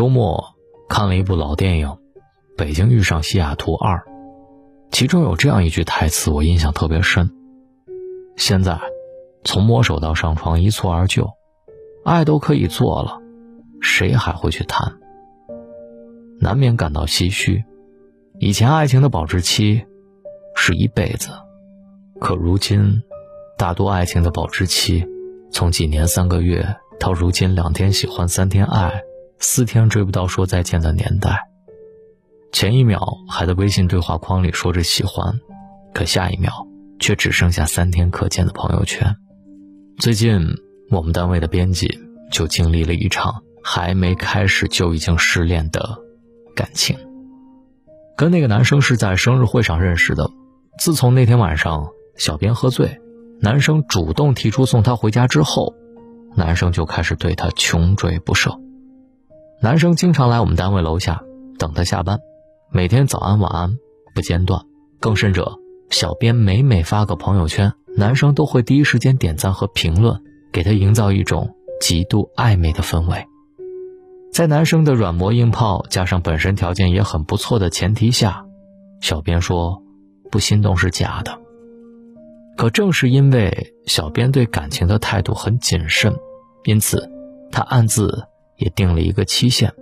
[0.00, 0.54] 周末
[0.88, 1.88] 看了一部老电影
[2.56, 3.98] 《北京遇上西雅图二》，
[4.90, 7.30] 其中有这样一句台词，我印象特别深。
[8.34, 8.80] 现在，
[9.44, 11.28] 从摸手到上床一蹴而就，
[12.02, 13.20] 爱都可以做了，
[13.82, 14.94] 谁还会去谈？
[16.40, 17.62] 难免感到唏嘘。
[18.38, 19.84] 以前爱情的保质期
[20.56, 21.28] 是一辈子，
[22.18, 23.02] 可如今，
[23.58, 25.04] 大多爱情的保质期
[25.52, 29.02] 从几年、三个月，到如今两天喜欢、三天爱、
[29.42, 31.48] 四天追不到说再见的年代。
[32.52, 35.40] 前一秒还在微信对话框里说着喜欢，
[35.94, 36.52] 可下一秒
[36.98, 39.16] 却只剩下三天可见的朋友圈。
[39.98, 40.46] 最近，
[40.90, 41.98] 我们单位的编辑
[42.30, 45.98] 就经历了一场还没开始就已经失恋的
[46.54, 46.98] 感情。
[48.18, 50.30] 跟那个男生是在生日会上认识的，
[50.78, 53.00] 自从那天晚上小编喝醉，
[53.40, 55.74] 男生主动提出送她回家之后，
[56.36, 58.58] 男生就开始对她穷追不舍。
[59.62, 61.22] 男生经常来我们单位楼下
[61.58, 62.20] 等她下班，
[62.72, 63.76] 每天早安晚安
[64.14, 64.62] 不间断。
[65.00, 65.58] 更甚者，
[65.90, 73.26] 小编每每发个朋友圈，男生都会第一时间点赞和评论，给她营造一种极度暧昧的氛围。
[74.32, 78.46] 在男生的软磨硬泡加上本身条件也很不错的前提下，
[79.02, 79.82] 小编说
[80.30, 81.38] 不心动是假的。
[82.56, 86.16] 可正是因为小编对感情的态度很谨慎，
[86.64, 87.10] 因此
[87.52, 88.24] 他暗自
[88.60, 89.72] 也定了一个期限：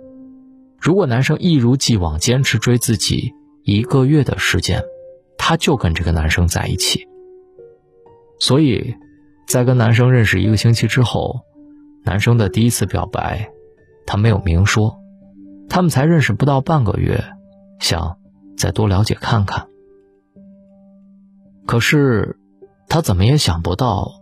[0.79, 4.83] 如果男生一如既往坚持追自己一个月的时间，
[5.37, 7.07] 她就跟这个男生在一起。
[8.39, 8.95] 所以，
[9.47, 11.41] 在跟男生认识一个星期之后，
[12.03, 13.51] 男生的第一次表白。
[14.05, 14.97] 他没有明说，
[15.69, 17.23] 他们才认识不到半个月，
[17.79, 18.17] 想
[18.57, 19.67] 再多了解看看。
[21.67, 22.39] 可是，
[22.87, 24.13] 他怎么也想不到，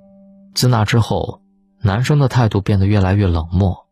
[0.53, 1.41] 自那之后，
[1.81, 3.86] 男生的态度变得越来越冷漠，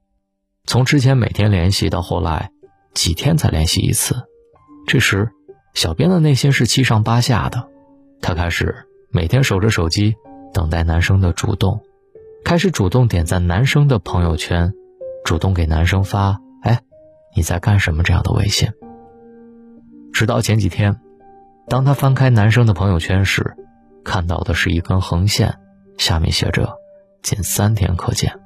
[0.65, 2.51] 从之前每天联系到后来
[2.93, 4.15] 几天才联系一次。
[4.87, 5.31] 这时，
[5.73, 7.67] 小编的内心是七上八下的，
[8.21, 10.15] 他开始每天守着手机，
[10.53, 11.81] 等待男生的主动，
[12.43, 14.73] 开始主动点赞男生的朋友圈。
[15.23, 16.81] 主动给男生发“哎，
[17.35, 18.69] 你在干什么”这样的微信。
[20.13, 20.99] 直到前几天，
[21.67, 23.55] 当他翻开男生的朋友圈时，
[24.03, 25.55] 看到的是一根横线，
[25.97, 26.75] 下面写着
[27.23, 28.39] “仅三天可见”。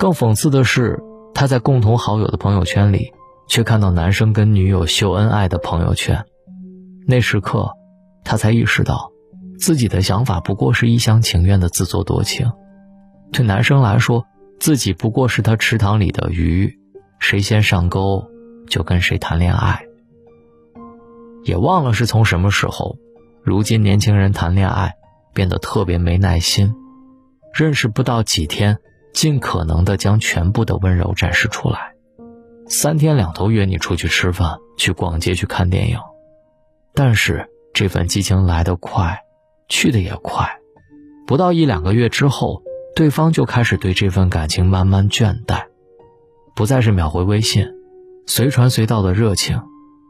[0.00, 0.98] 更讽刺的是，
[1.36, 3.12] 他在共同好友的朋友圈里，
[3.46, 6.24] 却看到男生跟女友秀恩爱的朋友圈。
[7.06, 7.72] 那时刻，
[8.24, 9.12] 他才意识到，
[9.58, 12.50] 自己的想法不过是一厢情愿的自作多情。
[13.32, 14.24] 对男生来说，
[14.58, 16.78] 自己不过是他池塘里的鱼，
[17.18, 18.24] 谁先上钩，
[18.66, 19.82] 就跟谁谈恋爱。
[21.44, 22.96] 也忘了是从什么时候，
[23.44, 24.94] 如今年轻人谈恋爱
[25.34, 26.74] 变得特别没耐心，
[27.52, 28.78] 认识不到几天，
[29.16, 31.94] 尽可能的将全部的温柔展示出来。
[32.68, 35.98] 三天两头约你出去吃饭、去逛街、去看电影，
[36.94, 39.20] 但是这份激情来得快，
[39.70, 40.58] 去的也快，
[41.26, 42.62] 不到一两个月之后。
[42.94, 45.64] 对方就开始对这份感情慢慢倦怠，
[46.54, 47.68] 不再是秒回微信、
[48.26, 49.60] 随传随到的热情，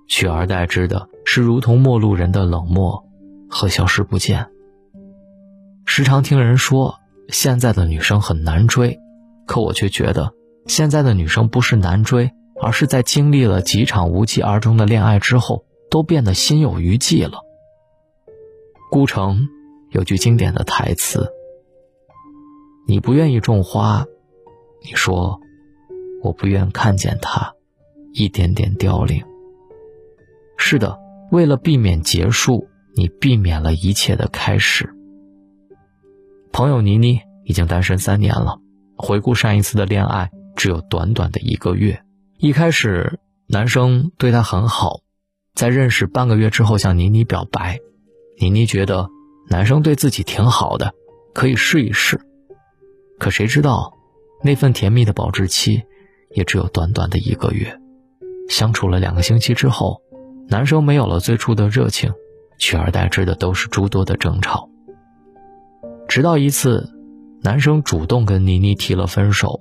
[0.09, 3.05] 取而代之的是如同陌路人的冷漠
[3.51, 4.47] 和消失不见。
[5.85, 8.99] 时常听人说现在的女生很难追，
[9.47, 10.33] 可我却觉得
[10.67, 12.31] 现在的女生不是难追，
[12.63, 17.41] 而是在经历了几场无疾而终的恋爱之后，都变得心有余悸了。
[18.91, 19.49] 孤城
[19.91, 21.29] 有句经典的台词。
[22.89, 24.07] 你不愿意种花，
[24.85, 25.41] 你说，
[26.23, 27.53] 我不愿看见它
[28.13, 29.25] 一点点凋零。
[30.57, 30.97] 是的，
[31.33, 34.96] 为了避免结束，你避免了一切的开始。
[36.57, 38.61] 朋友妮妮已经单身三年了，
[38.97, 42.03] 回顾上一次的恋爱，只有短短的一个月。
[42.39, 45.01] 一开始，男生对她很好，
[45.55, 47.81] 在认识半个月之后向妮妮表白，
[48.41, 49.11] 妮妮觉得
[49.51, 50.95] 男生对自己挺好的，
[51.35, 52.19] 可以试一试。
[53.19, 53.93] 可谁知道，
[54.43, 55.83] 那份甜蜜的保质期，
[56.31, 57.79] 也只有短短的一个月。
[58.49, 60.01] 相处了两个星期之后，
[60.49, 62.15] 男生没有了最初的热情，
[62.59, 64.71] 取而代之的都是诸多的争吵。
[66.09, 66.89] 直到一次，
[67.43, 69.61] 男生主动跟妮妮提了分手，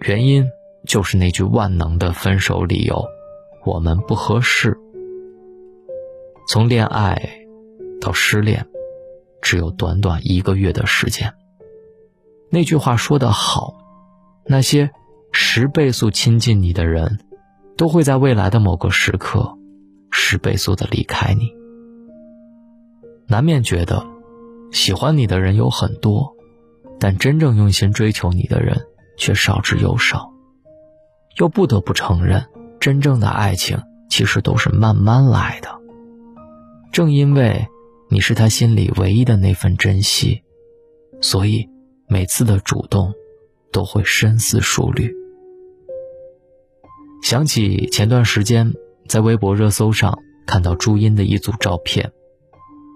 [0.00, 0.46] 原因
[0.86, 3.04] 就是那句万能的分手理由：
[3.64, 4.76] 我们不合适。
[6.46, 7.20] 从恋爱
[8.00, 8.66] 到失恋，
[9.40, 11.32] 只有短短一个月的时间。
[12.50, 13.74] 那句话说得好，
[14.46, 14.90] 那些
[15.32, 17.18] 十倍速亲近你的人，
[17.76, 19.56] 都会在未来的某个时刻，
[20.10, 21.50] 十倍速的离开你。
[23.26, 24.06] 难免觉得，
[24.74, 26.34] 喜欢你的人有很多，
[26.98, 28.86] 但真正用心追求你的人
[29.16, 30.32] 却少之又少。
[31.38, 32.44] 又不得不承认，
[32.80, 33.80] 真正的爱情
[34.10, 35.68] 其实都是慢慢来的。
[36.92, 37.68] 正因为
[38.10, 40.42] 你是他心里唯一的那份珍惜，
[41.20, 41.68] 所以
[42.08, 43.14] 每次的主动
[43.72, 45.14] 都会深思熟虑。
[47.22, 48.72] 想起前段时间
[49.08, 50.18] 在微博热搜上
[50.48, 52.12] 看到朱茵的一组照片，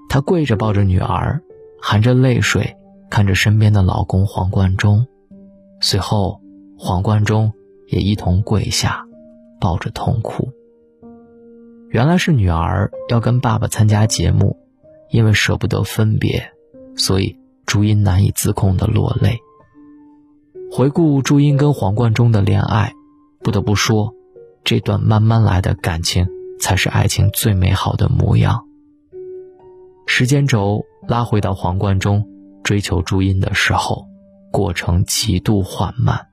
[0.08, 1.40] 她跪着抱着女儿，
[1.80, 2.76] 含着泪水
[3.10, 5.06] 看着身边的老公黄贯中，
[5.80, 6.40] 随后
[6.76, 7.52] 黄贯中
[7.86, 9.06] 也一同跪下，
[9.60, 10.50] 抱着痛哭。
[11.90, 14.58] 原来是女儿要跟爸爸参加节目，
[15.10, 16.52] 因为舍不得分别，
[16.96, 19.38] 所以朱茵难以自控的落泪。
[20.70, 22.92] 回顾朱茵跟黄贯中的恋爱，
[23.40, 24.12] 不得不说，
[24.64, 26.28] 这段慢慢来的感情
[26.60, 28.66] 才是爱情最美好的模样。
[30.06, 32.28] 时间轴拉回到黄贯中
[32.62, 34.06] 追求朱茵的时候，
[34.52, 36.28] 过程极度缓慢。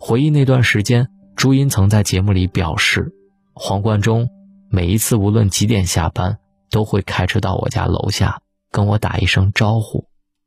[0.00, 3.12] 回忆那段时间，朱茵曾在节目里表示，
[3.54, 4.28] 黄贯中。
[4.70, 6.38] 每一次，无论几点下班，
[6.70, 8.40] 都会开车到我家楼下，
[8.70, 10.04] 跟我打一声招呼：“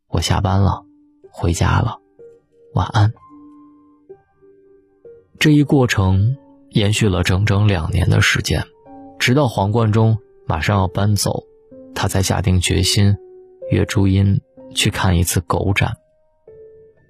[0.10, 0.84] 我下班了，
[1.32, 1.98] 回家了，
[2.76, 3.14] 晚安。”
[5.40, 6.38] 这一过程
[6.70, 8.64] 延续了整整两年的时间，
[9.18, 11.44] 直到黄贯中马上要搬走，
[11.96, 13.18] 他才下定决心
[13.72, 14.40] 约朱茵
[14.76, 15.94] 去看一次狗展。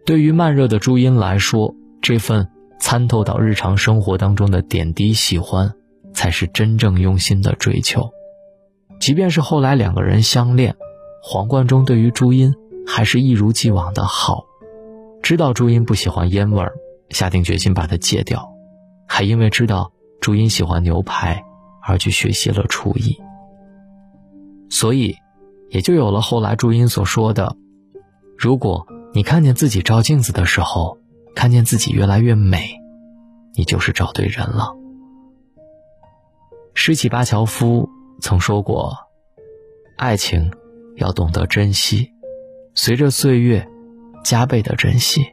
[0.05, 2.49] 对于慢热的朱茵来说，这份
[2.79, 5.73] 参透到日常生活当中的点滴喜欢。
[6.13, 8.11] 才是真正用心的追求，
[8.99, 10.75] 即便是后来两个人相恋，
[11.23, 12.53] 黄贯中对于朱茵
[12.85, 14.43] 还是一如既往的好。
[15.23, 16.73] 知道朱茵不喜欢烟味儿，
[17.11, 18.53] 下定决心把它戒掉，
[19.07, 21.45] 还因为知道朱茵喜欢牛排
[21.81, 23.17] 而去学习了厨艺。
[24.69, 25.15] 所以，
[25.71, 27.55] 也就有了后来朱茵所说的
[28.37, 30.97] ：“如果你看见自己照镜子的时候，
[31.33, 32.75] 看见自己越来越美，
[33.55, 34.75] 你就是找对人了。”
[36.75, 37.89] 施启巴乔夫
[38.19, 38.93] 曾说过
[39.97, 40.51] ：“爱情
[40.97, 42.11] 要懂得珍惜，
[42.75, 43.67] 随着岁月
[44.25, 45.25] 加倍的珍惜。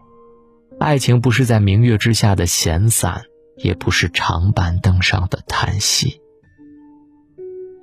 [0.78, 3.22] 爱情不是在明月之下的闲散，
[3.56, 6.17] 也不是长板凳上的叹息。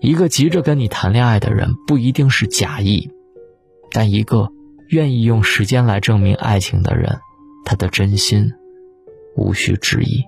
[0.06, 3.10] 一个急着跟你谈恋爱的人不一定是假意，
[3.90, 4.50] 但一个
[4.90, 7.18] 愿意用时间来证明爱情的人，
[7.66, 8.52] 他的真心
[9.36, 10.24] 无需质疑。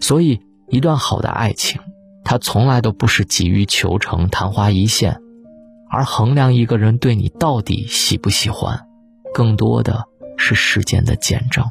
[0.00, 1.82] 所以，一段好的爱情。”
[2.24, 5.20] 他从来都不是急于求成、昙花一现，
[5.90, 8.86] 而衡量一个人对你到底喜不喜欢，
[9.34, 10.04] 更多的
[10.36, 11.64] 是时间的见证。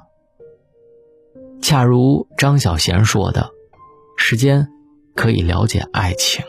[1.61, 3.49] 恰如张小娴说的
[4.17, 4.67] ：“时间
[5.15, 6.43] 可以了解爱情，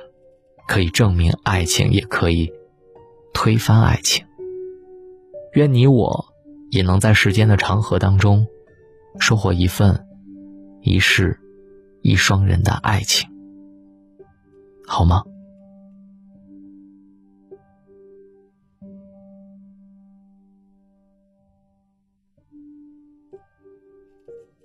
[0.70, 2.52] 可以证明爱情，也可以
[3.34, 4.24] 推翻爱情。
[5.54, 6.26] 愿你我
[6.70, 8.46] 也能在时间的长河当中，
[9.18, 10.06] 收获一份
[10.80, 11.40] 一世
[12.02, 13.28] 一双人的爱情。”
[14.86, 15.24] 好吗？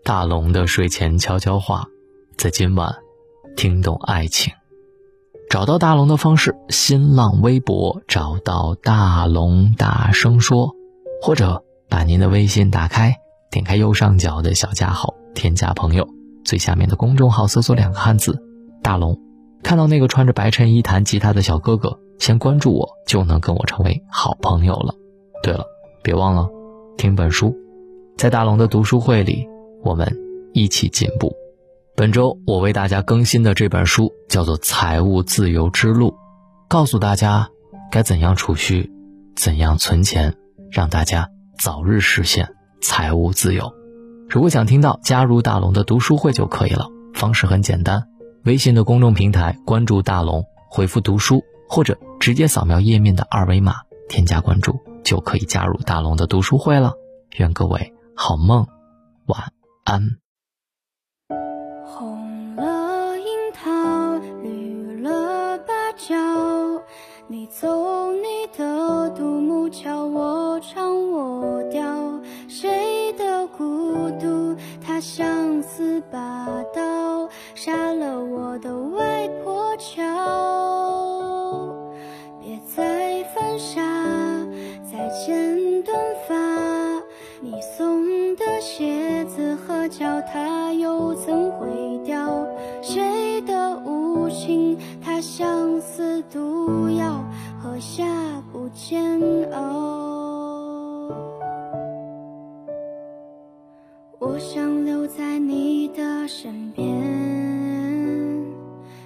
[0.04, 1.88] 大龙的睡前悄悄话，
[2.38, 2.96] 在今晚
[3.58, 4.54] 听懂爱情。
[5.50, 10.74] 找到大龙的方式：新浪微博找到大龙，大声说，
[11.22, 13.16] 或者把您的微信打开，
[13.52, 16.08] 点开右上角的小加号，添加朋友，
[16.44, 18.42] 最下面的公众号搜索两个汉字
[18.84, 19.20] “大龙”。
[19.64, 24.94] 看到那个穿着白衬衣弹吉他的小哥哥，先关注我，就能跟我成为好朋友了。
[25.42, 25.64] 对了，
[26.04, 26.50] 别忘了
[26.98, 27.56] 听本书，
[28.18, 29.48] 在大龙的读书会里，
[29.84, 30.18] 我们
[30.54, 31.34] 一起进步。
[31.98, 36.12] 本周我为大家更新的这本书叫做《财务自由之路》，
[36.68, 37.50] 告诉大家
[37.90, 38.92] 该怎样储蓄，
[39.38, 40.36] 怎样存钱，
[40.70, 43.72] 让大家早日实现财务自由。
[44.28, 48.04] 如果想听到，加入大龙的读书会就可以了，方式很简单。
[48.44, 53.76] 微信的公众平台关注大龙，回复读书，或者直接扫描页面的二维码
[54.10, 56.96] 添加关注，就可以加入大龙的读书会了。
[57.38, 58.68] 愿各位好梦，
[59.28, 59.54] 晚
[59.86, 60.25] 安。
[67.28, 71.84] 你走你的独木桥，我唱我调，
[72.48, 77.28] 谁的孤独，它相思霸道。
[77.56, 80.06] 杀了我的外婆桥，
[82.40, 83.82] 别再犯傻，
[84.84, 86.36] 再剪短发。
[87.42, 92.46] 你送的鞋子和脚踏又怎会掉？
[92.84, 94.78] 谁的无情，
[95.16, 97.24] 把相思毒药，
[97.58, 98.04] 喝下
[98.52, 99.18] 不煎
[99.54, 101.10] 熬。
[104.20, 106.28] 我想留在你的。
[106.28, 106.86] 身边，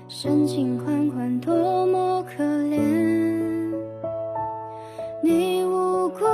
[0.08, 2.80] 深情款款，多么可怜。
[5.22, 6.26] 你无辜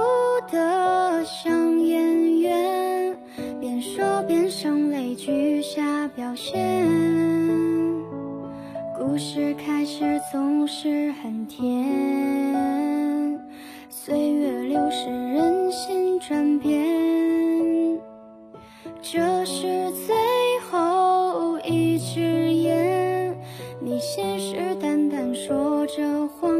[0.49, 3.17] 的像演员，
[3.59, 7.44] 边说边声泪俱下表现。
[9.15, 13.39] 故事开始总是很甜，
[13.89, 17.97] 岁月流逝，人心转变，
[19.01, 20.13] 这是最
[20.69, 22.19] 后一支
[22.55, 23.33] 烟，
[23.79, 26.54] 你信誓旦旦说着谎。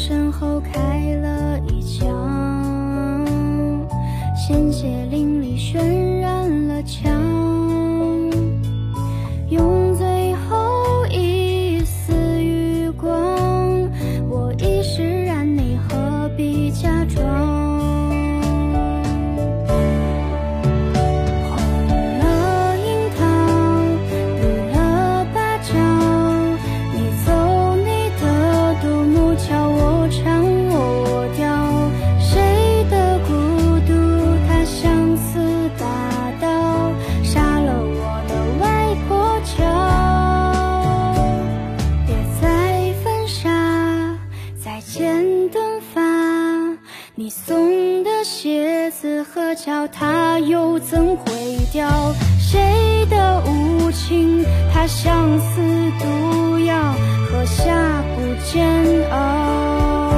[0.00, 0.89] 身后开
[50.38, 51.24] 又怎毁
[51.72, 51.88] 掉？
[52.38, 55.60] 谁的无情，他相思
[55.98, 56.94] 毒药，
[57.30, 60.09] 喝下不煎熬。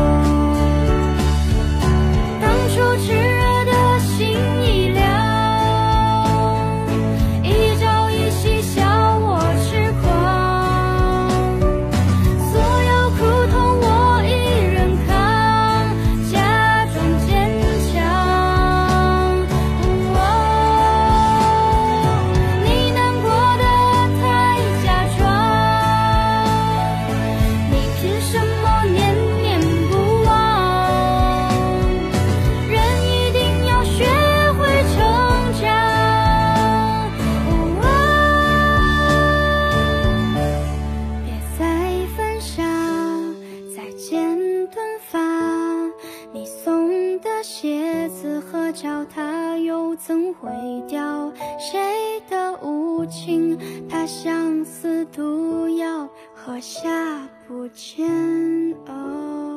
[50.05, 50.51] 怎会
[50.89, 51.33] 掉？
[51.61, 53.57] 谁的无情，
[53.89, 59.52] 它相似毒药，喝下不煎熬。